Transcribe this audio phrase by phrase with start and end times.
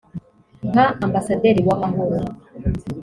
[0.69, 2.17] nka ambasaderi w’amahoro